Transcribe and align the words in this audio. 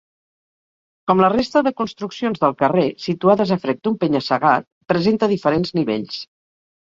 Com 1.09 1.19
la 1.23 1.27
resta 1.33 1.61
de 1.67 1.73
construccions 1.81 2.41
del 2.45 2.55
carrer, 2.63 2.87
situades 3.03 3.53
a 3.55 3.59
frec 3.65 3.83
d'un 3.87 3.99
penya-segat, 4.05 4.67
presenta 4.95 5.29
diferents 5.35 5.77
nivells. 5.81 6.19